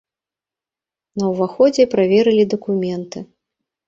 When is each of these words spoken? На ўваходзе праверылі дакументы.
На 1.19 1.25
ўваходзе 1.33 1.85
праверылі 1.93 2.47
дакументы. 2.55 3.23